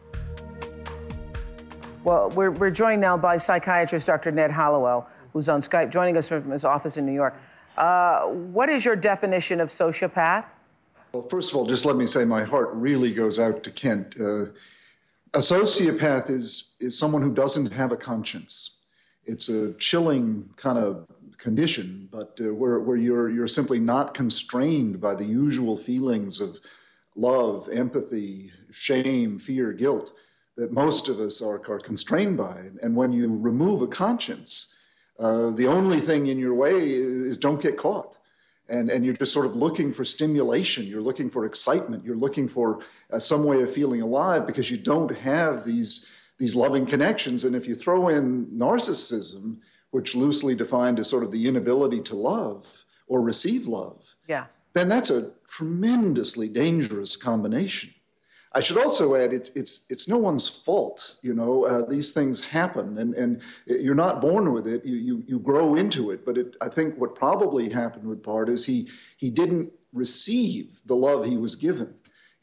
[2.03, 4.31] Well, we're, we're joined now by psychiatrist Dr.
[4.31, 7.35] Ned Hallowell, who's on Skype, joining us from his office in New York.
[7.77, 10.45] Uh, what is your definition of sociopath?
[11.11, 14.15] Well, first of all, just let me say my heart really goes out to Kent.
[14.19, 14.45] Uh,
[15.33, 18.79] a sociopath is, is someone who doesn't have a conscience.
[19.25, 21.05] It's a chilling kind of
[21.39, 26.59] condition, but uh, where, where you're, you're simply not constrained by the usual feelings of
[27.15, 30.13] love, empathy, shame, fear, guilt
[30.57, 32.69] that most of us are, are constrained by.
[32.83, 34.75] And when you remove a conscience,
[35.17, 38.17] uh, the only thing in your way is don't get caught.
[38.67, 40.85] And, and you're just sort of looking for stimulation.
[40.85, 42.05] You're looking for excitement.
[42.05, 46.55] You're looking for uh, some way of feeling alive because you don't have these, these
[46.55, 47.45] loving connections.
[47.45, 49.57] And if you throw in narcissism,
[49.91, 54.45] which loosely defined as sort of the inability to love or receive love, Yeah.
[54.73, 57.93] then that's a tremendously dangerous combination.
[58.53, 61.17] I should also add, it's it's it's no one's fault.
[61.21, 64.83] You know, uh, these things happen, and and you're not born with it.
[64.83, 66.25] You you you grow into it.
[66.25, 70.95] But it, I think what probably happened with Bart is he he didn't receive the
[70.95, 71.93] love he was given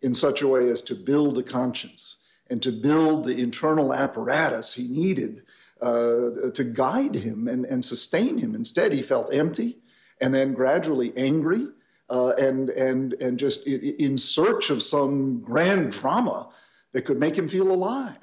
[0.02, 2.18] in such a way as to build a conscience
[2.50, 5.42] and to build the internal apparatus he needed
[5.80, 8.54] uh, to guide him and, and sustain him.
[8.54, 9.78] Instead, he felt empty
[10.20, 11.68] and then gradually angry
[12.08, 16.48] uh, and, and, and just in search of some grand drama
[16.92, 18.16] that could make him feel alive.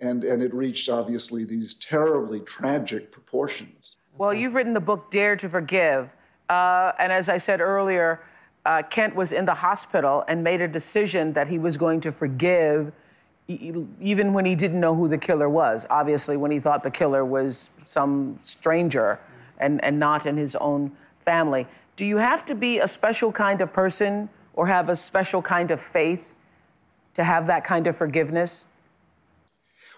[0.00, 3.96] And, and it reached, obviously, these terribly tragic proportions.
[4.18, 6.10] Well, you've written the book Dare to Forgive.
[6.48, 8.20] Uh, and as I said earlier,
[8.66, 12.12] uh, Kent was in the hospital and made a decision that he was going to
[12.12, 12.92] forgive
[13.48, 15.86] even when he didn't know who the killer was.
[15.90, 19.18] Obviously, when he thought the killer was some stranger
[19.58, 20.92] and, and not in his own
[21.24, 21.66] family.
[21.96, 25.70] Do you have to be a special kind of person or have a special kind
[25.70, 26.34] of faith
[27.14, 28.66] to have that kind of forgiveness?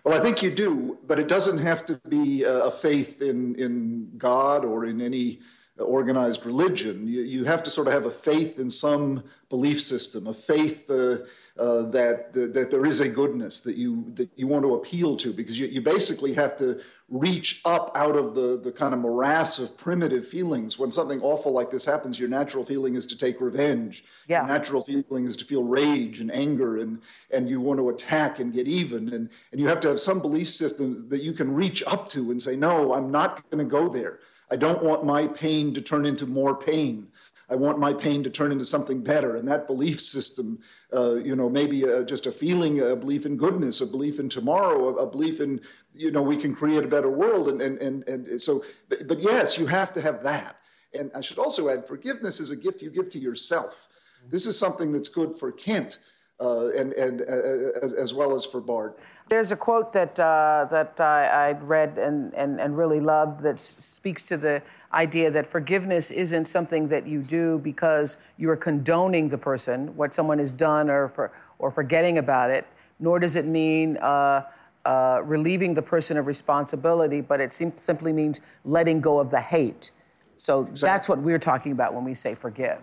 [0.04, 4.10] Well, I think you do, but it doesn't have to be a faith in, in
[4.18, 5.40] God or in any
[5.78, 7.08] organized religion.
[7.08, 10.88] You, you have to sort of have a faith in some belief system, a faith
[10.90, 11.18] uh,
[11.58, 15.32] uh, that, that there is a goodness that you, that you want to appeal to,
[15.32, 19.58] because you, you basically have to reach up out of the, the kind of morass
[19.58, 20.78] of primitive feelings.
[20.78, 24.04] When something awful like this happens, your natural feeling is to take revenge.
[24.26, 24.40] Yeah.
[24.40, 27.00] Your natural feeling is to feel rage and anger, and,
[27.30, 29.12] and you want to attack and get even.
[29.12, 32.30] And, and you have to have some belief system that you can reach up to
[32.30, 34.20] and say, no, I'm not going to go there.
[34.50, 37.08] I don't want my pain to turn into more pain.
[37.50, 39.36] I want my pain to turn into something better.
[39.36, 40.58] And that belief system,
[40.94, 44.28] uh, you know, maybe a, just a feeling, a belief in goodness, a belief in
[44.28, 45.60] tomorrow, a, a, belief in,
[45.94, 47.48] you know, we can create a better world.
[47.48, 50.56] And, and, and, and so, but, but yes, you have to have that.
[50.98, 53.88] And I should also add, forgiveness is a gift you give to yourself.
[54.30, 55.98] This is something that's good for Kent
[56.40, 58.98] uh, and, and uh, as, as well as for Bart.
[59.28, 63.58] There's a quote that uh, that I, I read and, and, and really loved that
[63.58, 64.62] speaks to the
[64.92, 70.12] idea that forgiveness isn't something that you do because you are condoning the person, what
[70.12, 72.66] someone has done, or for or forgetting about it.
[73.00, 74.42] Nor does it mean uh,
[74.84, 79.40] uh, relieving the person of responsibility, but it sim- simply means letting go of the
[79.40, 79.90] hate.
[80.36, 80.86] So exactly.
[80.86, 82.78] that's what we're talking about when we say forgive.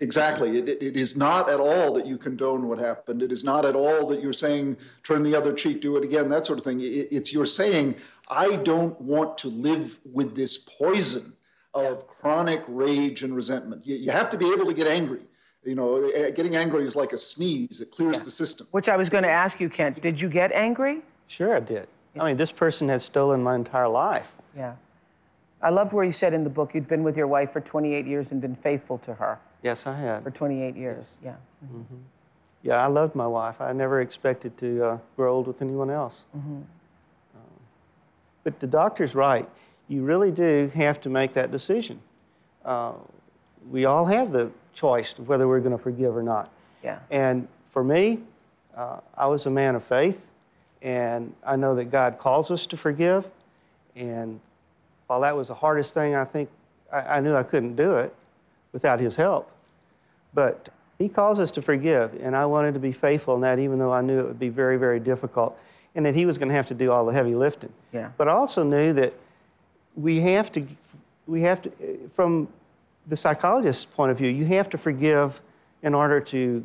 [0.00, 0.58] Exactly.
[0.58, 3.22] It, it is not at all that you condone what happened.
[3.22, 6.28] It is not at all that you're saying, turn the other cheek, do it again,
[6.30, 6.80] that sort of thing.
[6.80, 7.94] It, it's you're saying,
[8.28, 11.32] I don't want to live with this poison
[11.74, 13.86] of chronic rage and resentment.
[13.86, 15.20] You, you have to be able to get angry.
[15.64, 18.24] You know, eh, getting angry is like a sneeze, it clears yeah.
[18.24, 18.66] the system.
[18.72, 20.00] Which I was going to ask you, Kent.
[20.02, 21.02] Did you get angry?
[21.28, 21.88] Sure, I did.
[22.18, 24.30] I mean, this person has stolen my entire life.
[24.56, 24.74] Yeah.
[25.62, 28.06] I loved where you said in the book you'd been with your wife for 28
[28.06, 29.38] years and been faithful to her.
[29.64, 30.22] Yes, I had.
[30.22, 31.36] For 28 years, yeah.
[31.64, 31.94] Mm-hmm.
[32.62, 33.60] Yeah, I loved my wife.
[33.62, 36.24] I never expected to uh, grow old with anyone else.
[36.36, 36.56] Mm-hmm.
[36.56, 37.60] Um,
[38.44, 39.48] but the doctor's right.
[39.88, 41.98] You really do have to make that decision.
[42.62, 42.92] Uh,
[43.70, 46.50] we all have the choice of whether we're going to forgive or not.
[46.82, 46.98] Yeah.
[47.10, 48.20] And for me,
[48.76, 50.26] uh, I was a man of faith,
[50.82, 53.24] and I know that God calls us to forgive.
[53.96, 54.40] And
[55.06, 56.50] while that was the hardest thing, I think
[56.92, 58.14] I, I knew I couldn't do it
[58.72, 59.50] without His help.
[60.34, 60.68] But
[60.98, 63.92] he calls us to forgive, and I wanted to be faithful in that, even though
[63.92, 65.58] I knew it would be very, very difficult,
[65.94, 67.72] and that he was going to have to do all the heavy lifting.
[67.92, 68.10] Yeah.
[68.16, 69.14] But I also knew that
[69.96, 70.66] we have to,
[71.26, 71.70] we have to,
[72.14, 72.48] from
[73.06, 75.40] the psychologist's point of view, you have to forgive
[75.82, 76.64] in order to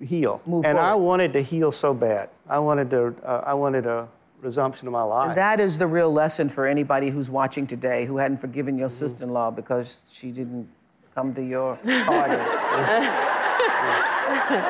[0.00, 0.40] heal.
[0.46, 0.92] Move and forward.
[0.92, 2.30] I wanted to heal so bad.
[2.48, 4.08] I wanted to, uh, I wanted a
[4.40, 5.28] resumption of my life.
[5.30, 8.88] And that is the real lesson for anybody who's watching today who hadn't forgiven your
[8.88, 8.96] mm-hmm.
[8.96, 10.68] sister-in-law because she didn't
[11.18, 12.36] come to your party.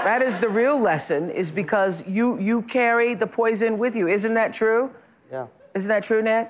[0.08, 4.08] that is the real lesson, is because you you carry the poison with you.
[4.08, 4.90] Isn't that true?
[5.30, 5.46] Yeah.
[5.74, 6.48] Isn't that true, Ned?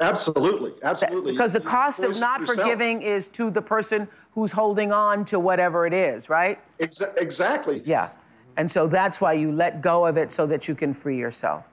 [0.00, 1.32] Absolutely, absolutely.
[1.32, 2.58] Because the cost of not yourself.
[2.58, 6.58] forgiving is to the person who's holding on to whatever it is, right?
[6.80, 7.82] Exa- exactly.
[7.84, 8.10] Yeah.
[8.58, 11.64] And so that's why you let go of it so that you can free yourself.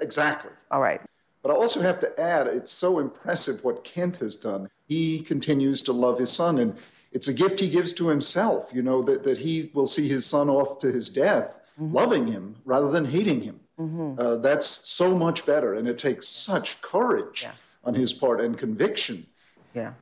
[0.00, 0.52] Exactly.
[0.70, 1.00] All right.
[1.42, 4.68] But I also have to add, it's so impressive what Kent has done.
[4.86, 6.76] He continues to love his son, and
[7.16, 10.26] it's a gift he gives to himself, you know, that, that he will see his
[10.26, 11.94] son off to his death mm-hmm.
[11.94, 13.58] loving him rather than hating him.
[13.80, 14.20] Mm-hmm.
[14.20, 17.52] Uh, that's so much better, and it takes such courage yeah.
[17.84, 19.26] on his part and conviction.
[19.72, 19.92] Yeah.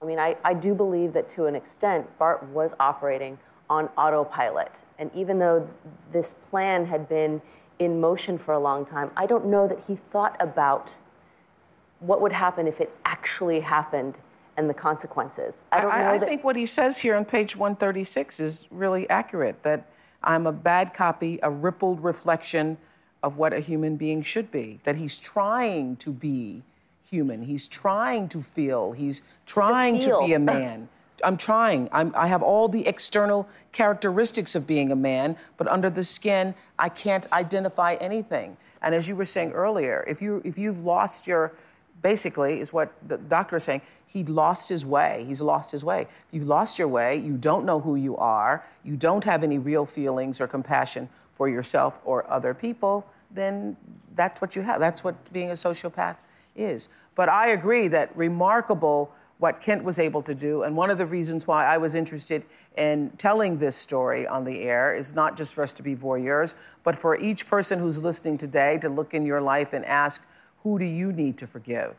[0.00, 3.36] I mean, I, I do believe that to an extent, Bart was operating
[3.68, 4.78] on autopilot.
[5.00, 5.68] And even though
[6.12, 7.42] this plan had been
[7.80, 10.92] in motion for a long time, I don't know that he thought about
[11.98, 14.14] what would happen if it actually happened
[14.60, 15.64] and the consequences.
[15.72, 16.10] I don't I, know.
[16.10, 16.28] I that...
[16.28, 19.86] think what he says here on page 136 is really accurate that
[20.22, 22.76] I'm a bad copy, a rippled reflection
[23.22, 26.62] of what a human being should be, that he's trying to be
[27.02, 30.88] human, he's trying to feel, he's trying to be a man.
[31.24, 31.88] I'm trying.
[31.92, 36.54] I'm, i have all the external characteristics of being a man, but under the skin,
[36.78, 38.56] I can't identify anything.
[38.82, 41.52] And as you were saying earlier, if you if you've lost your,
[42.02, 45.24] basically, is what the doctor is saying he lost his way.
[45.28, 46.08] He's lost his way.
[46.32, 49.86] You lost your way, you don't know who you are, you don't have any real
[49.86, 53.76] feelings or compassion for yourself or other people, then
[54.16, 54.80] that's what you have.
[54.80, 56.16] That's what being a sociopath
[56.56, 56.88] is.
[57.14, 60.64] But I agree that remarkable what Kent was able to do.
[60.64, 62.44] And one of the reasons why I was interested
[62.76, 66.54] in telling this story on the air is not just for us to be voyeurs,
[66.84, 70.20] but for each person who's listening today to look in your life and ask,
[70.62, 71.94] who do you need to forgive?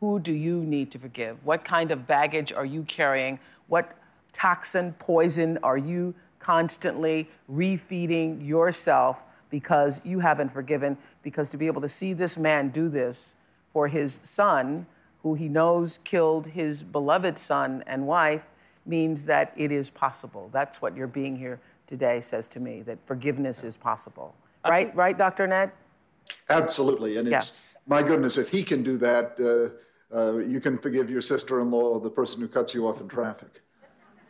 [0.00, 1.36] Who do you need to forgive?
[1.44, 3.38] What kind of baggage are you carrying?
[3.68, 3.96] What
[4.32, 10.96] toxin, poison are you constantly refeeding yourself because you haven't forgiven.
[11.22, 13.36] Because to be able to see this man do this
[13.72, 14.86] for his son,
[15.22, 18.46] who he knows killed his beloved son and wife,
[18.86, 20.48] means that it is possible.
[20.52, 24.34] That's what your being here today says to me that forgiveness is possible.
[24.66, 25.46] Right, right, Dr.
[25.46, 25.72] Ned?
[26.48, 27.16] Absolutely.
[27.16, 27.80] And it's, yeah.
[27.86, 31.70] my goodness, if he can do that, uh, uh, you can forgive your sister in
[31.70, 33.62] law, the person who cuts you off in traffic.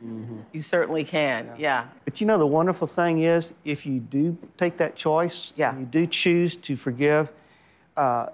[0.05, 0.39] Mm-hmm.
[0.53, 1.55] You certainly can, yeah.
[1.59, 1.87] yeah.
[2.05, 5.79] But you know, the wonderful thing is, if you do take that choice, yeah.
[5.79, 7.31] you do choose to forgive,
[7.97, 8.27] uh,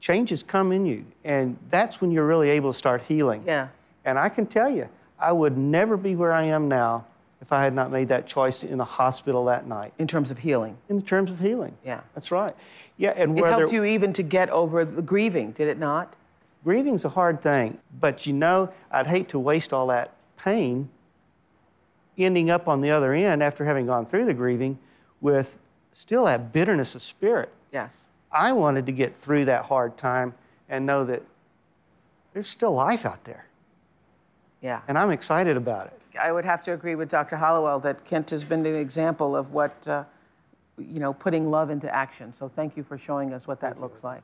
[0.00, 1.04] changes come in you.
[1.24, 3.42] And that's when you're really able to start healing.
[3.46, 3.68] Yeah.
[4.04, 4.88] And I can tell you,
[5.18, 7.06] I would never be where I am now
[7.40, 9.92] if I had not made that choice in the hospital that night.
[9.98, 10.76] In terms of healing?
[10.88, 11.76] In terms of healing.
[11.84, 12.00] Yeah.
[12.14, 12.54] That's right.
[12.96, 16.16] Yeah, and it helped you even to get over the grieving, did it not?
[16.64, 20.90] Grieving's a hard thing, but you know, I'd hate to waste all that pain
[22.18, 24.78] ending up on the other end after having gone through the grieving
[25.22, 25.58] with
[25.92, 27.50] still that bitterness of spirit.
[27.72, 28.08] Yes.
[28.30, 30.34] I wanted to get through that hard time
[30.68, 31.22] and know that
[32.32, 33.46] there's still life out there.
[34.60, 34.82] Yeah.
[34.86, 35.99] And I'm excited about it.
[36.18, 37.36] I would have to agree with Dr.
[37.36, 40.04] Hallowell that Kent has been an example of what, uh,
[40.78, 42.32] you know, putting love into action.
[42.32, 44.08] So thank you for showing us what that thank looks you.
[44.08, 44.22] like.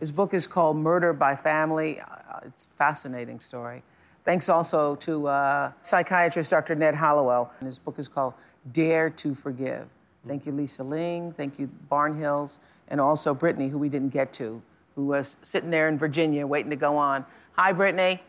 [0.00, 2.00] His book is called Murder by Family.
[2.00, 3.82] Uh, it's a fascinating story.
[4.24, 6.74] Thanks also to uh, psychiatrist Dr.
[6.74, 7.52] Ned Hallowell.
[7.60, 8.34] And his book is called
[8.72, 9.86] Dare to Forgive.
[10.26, 11.32] Thank you, Lisa Ling.
[11.32, 12.58] Thank you, Barnhills.
[12.88, 14.60] And also Brittany, who we didn't get to,
[14.96, 17.24] who was sitting there in Virginia waiting to go on.
[17.52, 18.20] Hi, Brittany.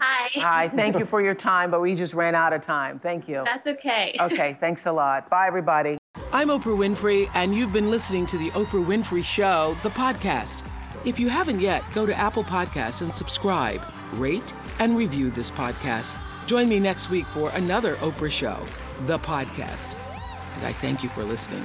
[0.00, 0.30] Hi.
[0.36, 0.68] Hi.
[0.68, 2.98] Thank you for your time, but we just ran out of time.
[2.98, 3.42] Thank you.
[3.44, 4.16] That's okay.
[4.20, 4.56] Okay.
[4.60, 5.30] Thanks a lot.
[5.30, 5.98] Bye, everybody.
[6.32, 10.66] I'm Oprah Winfrey, and you've been listening to The Oprah Winfrey Show, the podcast.
[11.04, 13.80] If you haven't yet, go to Apple Podcasts and subscribe,
[14.14, 16.16] rate, and review this podcast.
[16.46, 18.64] Join me next week for another Oprah Show,
[19.02, 19.96] the podcast.
[20.56, 21.64] And I thank you for listening.